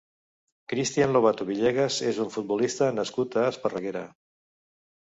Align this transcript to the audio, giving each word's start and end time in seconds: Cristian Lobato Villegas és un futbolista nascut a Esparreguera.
Cristian 0.73 1.13
Lobato 1.17 1.47
Villegas 1.51 1.99
és 2.13 2.23
un 2.27 2.35
futbolista 2.39 2.91
nascut 3.03 3.41
a 3.45 3.49
Esparreguera. 3.53 4.07